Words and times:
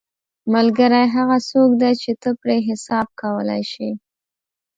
ملګری 0.53 1.05
هغه 1.15 1.37
څوک 1.49 1.69
دی 1.81 1.93
چې 2.01 2.11
ته 2.21 2.29
پرې 2.41 2.57
حساب 2.69 3.07
کولی 3.21 3.61
شې. 3.71 3.89